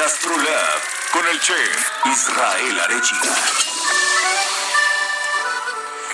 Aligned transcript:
GastroLab 0.00 0.80
con 1.12 1.26
el 1.26 1.38
chef 1.40 2.06
Israel 2.06 2.80
Arechiga. 2.80 3.34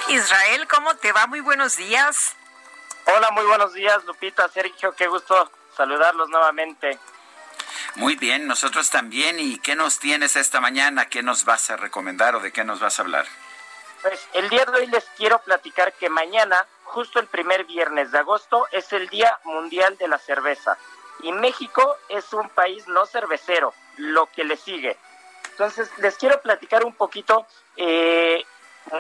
Israel, 0.09 0.66
¿cómo 0.66 0.96
te 0.96 1.12
va? 1.12 1.28
Muy 1.28 1.38
buenos 1.38 1.76
días. 1.76 2.34
Hola, 3.16 3.30
muy 3.30 3.45
buenos 3.45 3.74
días, 3.74 4.04
Lupita, 4.04 4.48
Sergio, 4.48 4.92
qué 4.96 5.06
gusto 5.06 5.52
saludarlos 5.76 6.28
nuevamente. 6.30 6.98
Muy 7.95 8.16
bien, 8.16 8.48
nosotros 8.48 8.90
también. 8.90 9.38
¿Y 9.38 9.59
qué 9.60 9.76
nos 9.76 10.00
tienes 10.00 10.34
esta 10.34 10.60
mañana? 10.60 11.09
¿Qué 11.09 11.23
nos 11.23 11.45
vas 11.45 11.70
a 11.70 11.76
recomendar 11.76 12.34
o 12.34 12.40
de 12.40 12.50
qué 12.50 12.64
nos 12.64 12.80
vas 12.80 12.98
a 12.98 13.02
hablar? 13.02 13.26
Pues 14.02 14.20
el 14.32 14.48
día 14.48 14.64
de 14.64 14.80
hoy 14.80 14.87
les 14.88 15.04
quiero 15.16 15.38
platicar 15.42 15.92
que 15.92 16.09
mañana, 16.09 16.66
justo 16.82 17.20
el 17.20 17.28
primer 17.28 17.64
viernes 17.64 18.10
de 18.10 18.18
agosto, 18.18 18.66
es 18.73 18.92
el 18.92 19.09
Día 19.10 19.38
Mundial 19.45 19.96
de 19.96 20.09
la 20.09 20.18
Cerveza. 20.18 20.76
Y 21.23 21.33
México 21.33 21.97
es 22.09 22.33
un 22.33 22.48
país 22.51 22.87
no 22.88 23.06
cervecero, 23.06 23.73
lo 23.97 24.27
que 24.27 24.45
le 24.45 24.57
sigue. 24.57 24.96
Entonces, 25.51 25.90
les 25.99 26.16
quiero 26.16 26.40
platicar 26.43 26.85
un 26.85 26.93
poquito, 26.93 27.46
eh, 27.77 28.45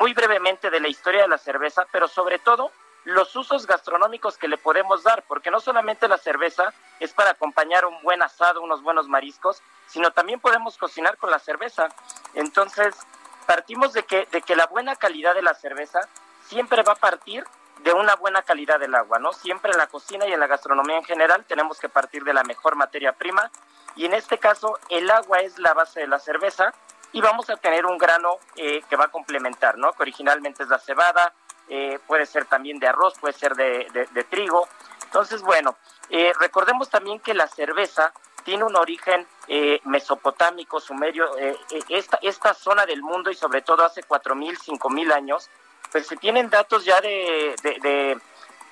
muy 0.00 0.14
brevemente, 0.14 0.70
de 0.70 0.80
la 0.80 0.88
historia 0.88 1.22
de 1.22 1.28
la 1.28 1.38
cerveza, 1.38 1.86
pero 1.92 2.08
sobre 2.08 2.38
todo 2.38 2.70
los 3.04 3.36
usos 3.36 3.66
gastronómicos 3.66 4.36
que 4.36 4.48
le 4.48 4.58
podemos 4.58 5.04
dar, 5.04 5.22
porque 5.28 5.50
no 5.50 5.60
solamente 5.60 6.08
la 6.08 6.18
cerveza 6.18 6.72
es 6.98 7.12
para 7.12 7.30
acompañar 7.30 7.84
un 7.84 8.02
buen 8.02 8.20
asado, 8.22 8.62
unos 8.62 8.82
buenos 8.82 9.06
mariscos, 9.06 9.62
sino 9.86 10.10
también 10.10 10.40
podemos 10.40 10.76
cocinar 10.76 11.16
con 11.18 11.30
la 11.30 11.38
cerveza. 11.38 11.88
Entonces, 12.34 12.96
partimos 13.46 13.92
de 13.92 14.02
que, 14.02 14.26
de 14.32 14.42
que 14.42 14.56
la 14.56 14.66
buena 14.66 14.96
calidad 14.96 15.34
de 15.34 15.42
la 15.42 15.54
cerveza 15.54 16.00
siempre 16.48 16.82
va 16.82 16.94
a 16.94 16.96
partir 16.96 17.44
de 17.80 17.92
una 17.92 18.16
buena 18.16 18.42
calidad 18.42 18.80
del 18.80 18.94
agua, 18.94 19.18
¿no? 19.18 19.32
Siempre 19.32 19.70
en 19.70 19.78
la 19.78 19.86
cocina 19.86 20.26
y 20.26 20.32
en 20.32 20.40
la 20.40 20.46
gastronomía 20.46 20.96
en 20.96 21.04
general 21.04 21.44
tenemos 21.46 21.78
que 21.78 21.88
partir 21.88 22.24
de 22.24 22.34
la 22.34 22.42
mejor 22.42 22.76
materia 22.76 23.12
prima 23.12 23.50
y 23.94 24.06
en 24.06 24.14
este 24.14 24.38
caso 24.38 24.78
el 24.88 25.10
agua 25.10 25.38
es 25.38 25.58
la 25.58 25.74
base 25.74 26.00
de 26.00 26.06
la 26.06 26.18
cerveza 26.18 26.72
y 27.12 27.20
vamos 27.20 27.48
a 27.48 27.56
tener 27.56 27.86
un 27.86 27.96
grano 27.96 28.38
eh, 28.56 28.82
que 28.88 28.96
va 28.96 29.04
a 29.04 29.08
complementar, 29.08 29.78
¿no? 29.78 29.92
Que 29.92 30.02
originalmente 30.02 30.62
es 30.62 30.68
la 30.68 30.78
cebada, 30.78 31.32
eh, 31.68 31.98
puede 32.06 32.26
ser 32.26 32.44
también 32.44 32.78
de 32.78 32.88
arroz, 32.88 33.14
puede 33.18 33.32
ser 33.32 33.54
de, 33.54 34.26
trigo. 34.28 34.68
Entonces, 35.04 35.42
bueno, 35.42 35.76
eh, 36.10 36.32
recordemos 36.38 36.90
también 36.90 37.20
que 37.20 37.32
la 37.32 37.46
cerveza 37.48 38.12
tiene 38.44 38.64
un 38.64 38.76
origen 38.76 39.26
mesopotámico, 39.84 40.78
sumerio, 40.78 41.28
esta, 41.88 42.18
esta 42.20 42.52
zona 42.52 42.84
del 42.84 43.02
mundo 43.02 43.30
y 43.30 43.34
sobre 43.34 43.62
todo 43.62 43.84
hace 43.84 44.02
4.000, 44.02 44.58
5.000 44.58 45.12
años, 45.12 45.50
pues 45.92 46.06
se 46.06 46.16
tienen 46.16 46.50
datos 46.50 46.84
ya 46.84 47.00
de, 47.00 47.54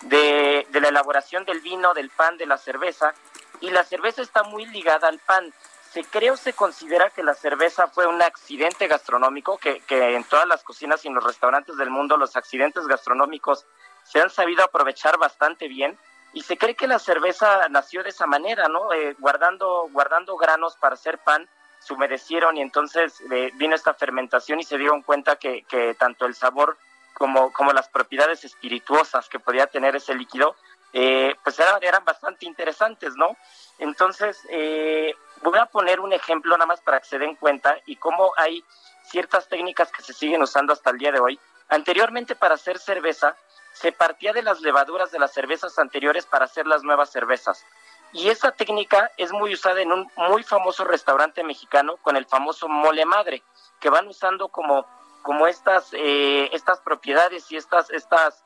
de, 0.02 0.66
de 0.70 0.80
la 0.80 0.88
elaboración 0.88 1.44
del 1.44 1.60
vino, 1.60 1.94
del 1.94 2.10
pan, 2.10 2.36
de 2.36 2.46
la 2.46 2.58
cerveza, 2.58 3.14
y 3.60 3.70
la 3.70 3.84
cerveza 3.84 4.22
está 4.22 4.42
muy 4.42 4.66
ligada 4.66 5.08
al 5.08 5.18
pan 5.18 5.52
se 5.94 6.02
cree 6.02 6.32
o 6.32 6.36
se 6.36 6.54
considera 6.54 7.10
que 7.10 7.22
la 7.22 7.34
cerveza 7.34 7.86
fue 7.86 8.08
un 8.08 8.20
accidente 8.20 8.88
gastronómico, 8.88 9.58
que, 9.58 9.78
que 9.82 10.16
en 10.16 10.24
todas 10.24 10.48
las 10.48 10.64
cocinas 10.64 11.05
y 11.05 11.08
en 11.08 11.14
los 11.14 11.22
restaurantes 11.22 11.77
del 11.77 11.89
mundo 11.89 12.16
los 12.16 12.34
accidentes 12.34 12.84
gastronómicos 12.89 13.64
se 14.02 14.20
han 14.20 14.28
sabido 14.28 14.64
aprovechar 14.64 15.18
bastante 15.18 15.68
bien 15.68 15.96
y 16.33 16.42
se 16.42 16.58
cree 16.58 16.74
que 16.74 16.89
la 16.89 16.98
cerveza 16.98 17.68
nació 17.70 18.02
de 18.02 18.08
esa 18.08 18.27
manera, 18.27 18.66
¿no? 18.66 18.92
Eh, 18.92 19.14
guardando, 19.20 19.89
guardando 19.92 20.36
granos 20.36 20.74
para 20.74 20.94
hacer 20.94 21.18
pan, 21.18 21.48
se 21.78 21.94
humedecieron 21.94 22.56
y 22.56 22.62
entonces 22.62 23.22
eh, 23.30 23.52
vino 23.55 23.77
esta 23.77 23.94
fermentación 23.94 24.58
y 24.58 24.64
se 24.64 24.77
dieron 24.77 25.02
cuenta 25.02 25.36
que, 25.36 25.62
que 25.62 25.94
tanto 25.94 26.27
el 26.27 26.34
sabor 26.34 26.77
como, 27.14 27.52
como 27.52 27.73
las 27.73 27.89
propiedades 27.89 28.45
espirituosas 28.45 29.29
que 29.29 29.39
podía 29.39 29.67
tener 29.67 29.97
ese 29.97 30.14
líquido, 30.14 30.57
eh, 30.92 31.35
pues 31.42 31.58
eran, 31.58 31.83
eran 31.83 32.05
bastante 32.05 32.47
interesantes, 32.47 33.14
¿no? 33.17 33.36
Entonces, 33.79 34.39
eh, 34.51 35.14
voy 35.42 35.58
a 35.58 35.67
poner 35.67 36.01
un 36.01 36.13
ejemplo 36.13 36.57
nada 36.57 36.67
más 36.67 36.80
para 36.80 37.01
que 37.01 37.07
se 37.07 37.19
den 37.19 37.36
cuenta 37.36 37.77
y 37.86 37.97
cómo 37.97 38.33
hay 38.36 38.64
ciertas 39.05 39.48
técnicas 39.48 39.91
que 39.91 40.02
se 40.02 40.13
siguen 40.13 40.42
usando 40.42 40.73
hasta 40.73 40.91
el 40.91 40.98
día 40.98 41.13
de 41.13 41.20
hoy. 41.20 41.39
Anteriormente 41.69 42.35
para 42.35 42.55
hacer 42.55 42.79
cerveza 42.79 43.36
se 43.73 43.92
partía 43.92 44.33
de 44.33 44.42
las 44.42 44.61
levaduras 44.61 45.11
de 45.11 45.19
las 45.19 45.33
cervezas 45.33 45.79
anteriores 45.79 46.27
para 46.27 46.45
hacer 46.45 46.67
las 46.67 46.83
nuevas 46.85 47.11
cervezas. 47.11 47.64
Y 48.13 48.29
esa 48.29 48.52
técnica 48.52 49.11
es 49.17 49.33
muy 49.33 49.52
usada 49.52 49.83
en 49.83 49.91
un 49.91 50.08
muy 50.17 50.45
famoso 50.45 50.85
restaurante 50.85 51.42
mexicano 51.42 51.96
con 51.96 52.17
el 52.17 52.27
famoso 52.27 52.69
mole 52.69 53.05
madre, 53.05 53.42
que 53.81 53.91
van 53.91 54.07
usando 54.07 54.48
como, 54.48 54.86
como 55.24 55.46
estas, 55.46 55.89
eh, 55.95 56.51
estas 56.52 56.80
propiedades 56.80 57.51
y 57.51 57.57
estas, 57.57 57.90
estas, 57.90 58.45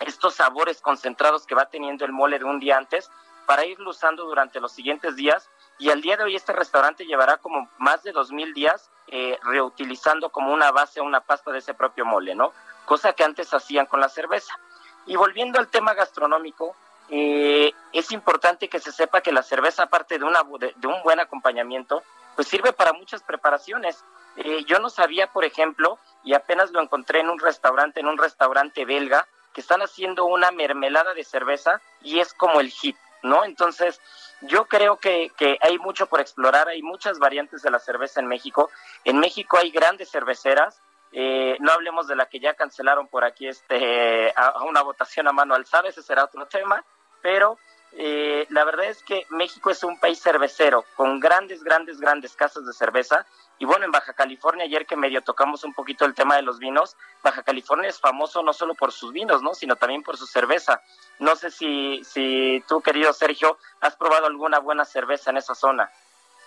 estos 0.00 0.34
sabores 0.34 0.80
concentrados 0.80 1.46
que 1.46 1.54
va 1.54 1.66
teniendo 1.66 2.06
el 2.06 2.12
mole 2.12 2.38
de 2.38 2.46
un 2.46 2.58
día 2.58 2.78
antes 2.78 3.10
para 3.44 3.66
irlo 3.66 3.90
usando 3.90 4.24
durante 4.24 4.58
los 4.58 4.72
siguientes 4.72 5.14
días 5.14 5.50
y 5.78 5.90
al 5.90 6.00
día 6.00 6.16
de 6.16 6.24
hoy 6.24 6.34
este 6.34 6.54
restaurante 6.54 7.04
llevará 7.04 7.36
como 7.36 7.68
más 7.76 8.02
de 8.02 8.12
dos 8.12 8.32
mil 8.32 8.54
días 8.54 8.90
eh, 9.08 9.38
reutilizando 9.42 10.30
como 10.30 10.54
una 10.54 10.72
base 10.72 11.02
una 11.02 11.20
pasta 11.20 11.52
de 11.52 11.58
ese 11.58 11.74
propio 11.74 12.06
mole, 12.06 12.34
¿no? 12.34 12.54
Cosa 12.86 13.12
que 13.12 13.22
antes 13.22 13.52
hacían 13.52 13.84
con 13.84 14.00
la 14.00 14.08
cerveza. 14.08 14.58
Y 15.04 15.16
volviendo 15.16 15.58
al 15.58 15.68
tema 15.68 15.92
gastronómico, 15.92 16.74
eh, 17.10 17.74
es 17.92 18.10
importante 18.10 18.70
que 18.70 18.80
se 18.80 18.90
sepa 18.90 19.20
que 19.20 19.32
la 19.32 19.42
cerveza, 19.42 19.82
aparte 19.82 20.18
de, 20.18 20.24
una, 20.24 20.40
de, 20.58 20.86
un 20.86 21.02
buen 21.02 21.20
acompañamiento, 21.20 22.02
pues 22.34 22.48
sirve 22.48 22.72
para 22.72 22.94
muchas 22.94 23.22
preparaciones. 23.22 24.02
Eh, 24.36 24.64
yo 24.64 24.78
no 24.78 24.90
sabía, 24.90 25.32
por 25.32 25.44
ejemplo, 25.44 25.98
y 26.24 26.34
apenas 26.34 26.70
lo 26.70 26.82
encontré 26.82 27.20
en 27.20 27.30
un 27.30 27.38
restaurante, 27.38 28.00
en 28.00 28.08
un 28.08 28.18
restaurante 28.18 28.84
belga, 28.84 29.26
que 29.52 29.60
están 29.60 29.80
haciendo 29.80 30.26
una 30.26 30.50
mermelada 30.50 31.14
de 31.14 31.24
cerveza 31.24 31.80
y 32.02 32.20
es 32.20 32.34
como 32.34 32.60
el 32.60 32.70
hit, 32.70 32.96
¿no? 33.22 33.44
Entonces, 33.44 34.00
yo 34.42 34.66
creo 34.66 34.98
que, 34.98 35.32
que, 35.38 35.58
hay 35.62 35.78
mucho 35.78 36.06
por 36.06 36.20
explorar, 36.20 36.68
hay 36.68 36.82
muchas 36.82 37.18
variantes 37.18 37.62
de 37.62 37.70
la 37.70 37.78
cerveza 37.78 38.20
en 38.20 38.26
México. 38.26 38.70
En 39.04 39.18
México 39.18 39.56
hay 39.56 39.70
grandes 39.70 40.10
cerveceras, 40.10 40.82
eh, 41.12 41.56
no 41.60 41.72
hablemos 41.72 42.06
de 42.06 42.16
la 42.16 42.26
que 42.26 42.40
ya 42.40 42.52
cancelaron 42.52 43.08
por 43.08 43.24
aquí 43.24 43.48
este, 43.48 44.32
a, 44.36 44.62
una 44.64 44.82
votación 44.82 45.26
a 45.28 45.32
mano 45.32 45.54
alzada, 45.54 45.88
ese 45.88 46.02
será 46.02 46.24
otro 46.24 46.46
tema, 46.46 46.84
pero 47.22 47.58
eh, 47.98 48.46
la 48.50 48.64
verdad 48.64 48.86
es 48.86 49.02
que 49.02 49.26
México 49.30 49.70
es 49.70 49.82
un 49.82 49.98
país 49.98 50.20
cervecero, 50.20 50.84
con 50.96 51.18
grandes, 51.18 51.64
grandes, 51.64 51.98
grandes 51.98 52.34
casas 52.36 52.66
de 52.66 52.74
cerveza. 52.74 53.26
Y 53.58 53.64
bueno, 53.64 53.86
en 53.86 53.90
Baja 53.90 54.12
California, 54.12 54.66
ayer 54.66 54.84
que 54.84 54.96
medio 54.96 55.22
tocamos 55.22 55.64
un 55.64 55.72
poquito 55.72 56.04
el 56.04 56.14
tema 56.14 56.36
de 56.36 56.42
los 56.42 56.58
vinos, 56.58 56.94
Baja 57.22 57.42
California 57.42 57.88
es 57.88 57.98
famoso 57.98 58.42
no 58.42 58.52
solo 58.52 58.74
por 58.74 58.92
sus 58.92 59.12
vinos, 59.12 59.40
¿no? 59.42 59.54
sino 59.54 59.76
también 59.76 60.02
por 60.02 60.18
su 60.18 60.26
cerveza. 60.26 60.82
No 61.20 61.36
sé 61.36 61.50
si, 61.50 62.04
si 62.04 62.62
tú, 62.68 62.82
querido 62.82 63.14
Sergio, 63.14 63.56
has 63.80 63.96
probado 63.96 64.26
alguna 64.26 64.58
buena 64.58 64.84
cerveza 64.84 65.30
en 65.30 65.38
esa 65.38 65.54
zona. 65.54 65.90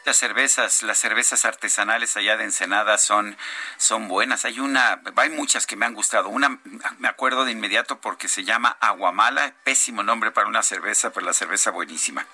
Las 0.09 0.18
cervezas, 0.18 0.81
las 0.81 0.97
cervezas 0.97 1.46
artesanales 1.46 2.18
allá 2.18 2.36
de 2.36 2.44
Ensenada 2.44 2.97
son, 2.97 3.38
son 3.78 4.08
buenas. 4.08 4.44
Hay 4.44 4.59
una, 4.59 5.03
hay 5.16 5.30
muchas 5.30 5.68
que 5.68 5.75
me 5.75 5.86
han 5.86 5.94
gustado. 5.94 6.30
Una 6.30 6.58
me 6.97 7.08
acuerdo 7.08 7.46
de 7.46 7.52
inmediato 7.52 8.02
porque 8.02 8.28
se 8.28 8.44
llama 8.44 8.75
Aguamala, 8.80 9.53
pésimo 9.64 10.02
nombre 10.02 10.31
para 10.31 10.47
una 10.47 10.64
cerveza, 10.64 11.12
pero 11.12 11.28
la 11.28 11.34
cerveza 11.34 11.70
buenísima. 11.70 12.25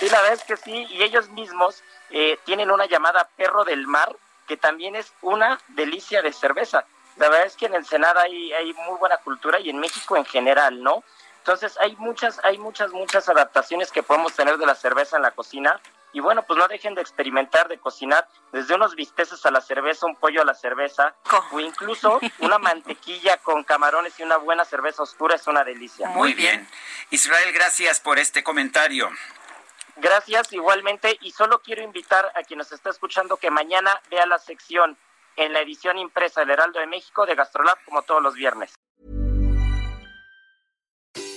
sí, 0.00 0.08
la 0.08 0.20
verdad 0.22 0.32
es 0.32 0.42
que 0.42 0.56
sí, 0.56 0.84
y 0.90 1.04
ellos 1.04 1.28
mismos 1.28 1.84
eh, 2.10 2.40
tienen 2.44 2.72
una 2.72 2.86
llamada 2.86 3.28
Perro 3.36 3.62
del 3.62 3.86
Mar, 3.86 4.16
que 4.48 4.56
también 4.56 4.96
es 4.96 5.12
una 5.20 5.60
delicia 5.68 6.22
de 6.22 6.32
cerveza. 6.32 6.84
La 7.18 7.28
verdad 7.28 7.46
es 7.46 7.54
que 7.54 7.66
en 7.66 7.76
Ensenada 7.76 8.22
hay, 8.22 8.52
hay 8.52 8.72
muy 8.72 8.98
buena 8.98 9.18
cultura 9.18 9.60
y 9.60 9.70
en 9.70 9.78
México 9.78 10.16
en 10.16 10.24
general, 10.24 10.82
¿no? 10.82 11.04
Entonces 11.42 11.76
hay 11.80 11.96
muchas, 11.96 12.40
hay 12.44 12.56
muchas, 12.56 12.92
muchas 12.92 13.28
adaptaciones 13.28 13.90
que 13.90 14.04
podemos 14.04 14.32
tener 14.32 14.58
de 14.58 14.66
la 14.66 14.76
cerveza 14.76 15.16
en 15.16 15.22
la 15.22 15.32
cocina. 15.32 15.80
Y 16.12 16.20
bueno, 16.20 16.44
pues 16.44 16.56
no 16.56 16.68
dejen 16.68 16.94
de 16.94 17.00
experimentar, 17.00 17.66
de 17.66 17.78
cocinar 17.78 18.28
desde 18.52 18.76
unos 18.76 18.94
bisteces 18.94 19.44
a 19.44 19.50
la 19.50 19.60
cerveza, 19.60 20.06
un 20.06 20.14
pollo 20.14 20.42
a 20.42 20.44
la 20.44 20.54
cerveza, 20.54 21.16
o 21.50 21.58
incluso 21.58 22.20
una 22.38 22.58
mantequilla 22.58 23.38
con 23.38 23.64
camarones 23.64 24.20
y 24.20 24.22
una 24.22 24.36
buena 24.36 24.64
cerveza 24.64 25.02
oscura 25.02 25.34
es 25.34 25.46
una 25.48 25.64
delicia. 25.64 26.06
Muy 26.10 26.34
bien. 26.34 26.68
Israel, 27.10 27.52
gracias 27.52 27.98
por 27.98 28.20
este 28.20 28.44
comentario. 28.44 29.10
Gracias 29.96 30.52
igualmente 30.52 31.18
y 31.22 31.32
solo 31.32 31.60
quiero 31.60 31.82
invitar 31.82 32.30
a 32.36 32.42
quien 32.42 32.58
nos 32.58 32.70
está 32.70 32.90
escuchando 32.90 33.36
que 33.36 33.50
mañana 33.50 34.00
vea 34.10 34.26
la 34.26 34.38
sección 34.38 34.96
en 35.34 35.52
la 35.52 35.60
edición 35.60 35.98
impresa 35.98 36.42
del 36.42 36.50
Heraldo 36.50 36.78
de 36.78 36.86
México 36.86 37.26
de 37.26 37.34
Gastrolab 37.34 37.82
como 37.84 38.02
todos 38.02 38.22
los 38.22 38.34
viernes. 38.34 38.74